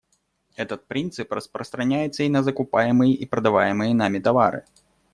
[0.55, 4.65] Этот принцип распространяется и на закупаемые и продаваемые нами товары.